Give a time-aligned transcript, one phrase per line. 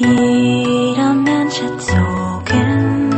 [0.00, 3.10] Jeder Mensch erzogen,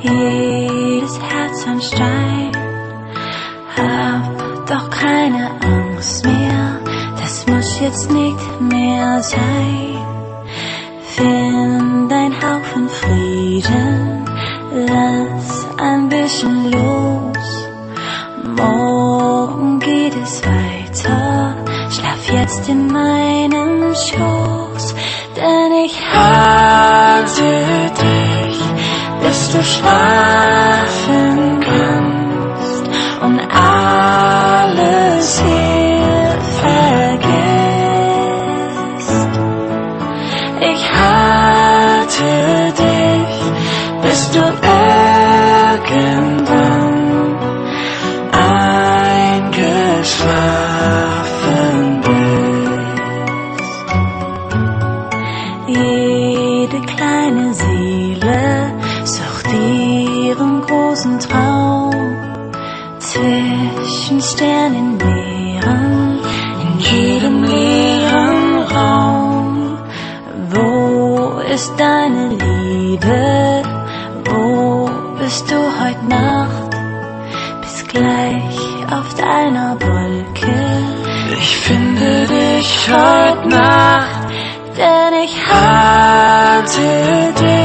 [0.00, 2.52] jedes Herz ein Stein.
[3.76, 6.80] Hab doch keine Angst mehr,
[7.20, 9.98] das muss jetzt nicht mehr sein.
[11.02, 14.24] Find ein Haufen Frieden,
[14.72, 17.68] lass ein bisschen los.
[18.56, 21.54] Morgen geht es weiter,
[21.90, 24.71] schlaf jetzt in meinem Schoß,
[25.84, 27.42] ich halte
[28.02, 28.58] dich,
[29.22, 32.84] bis du schlafen kannst
[33.22, 37.32] und alles hier vergisst.
[40.60, 41.21] Ich halte
[58.32, 58.72] Seele
[59.04, 61.92] sucht ihren großen Traum
[62.98, 66.20] zwischen Sternen, Meeren,
[66.62, 69.78] in jedem leeren Raum.
[70.50, 73.62] Wo ist deine Liebe?
[74.24, 76.76] Wo bist du heute Nacht?
[77.60, 78.58] Bis gleich
[78.90, 80.54] auf deiner Wolke.
[81.38, 84.28] Ich finde dich heute Nacht,
[84.76, 87.61] denn ich halte dich,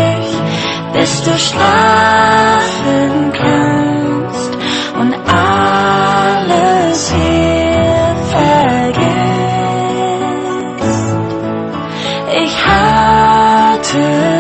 [0.98, 4.52] bis du schlafen kannst
[5.00, 9.08] und alles hier vergisst.
[12.44, 14.37] Ich halte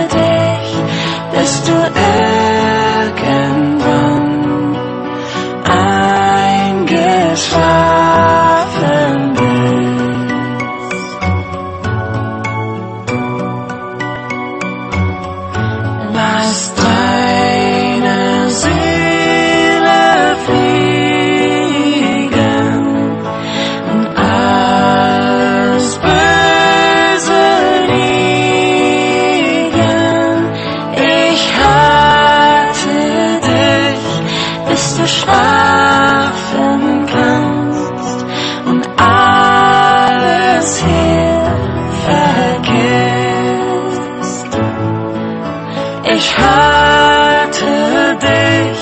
[46.17, 48.81] ich hatte dich,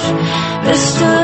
[0.66, 1.15] bist du